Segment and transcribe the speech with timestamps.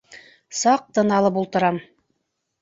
[0.59, 1.79] —Саҡ тын алып ултырам.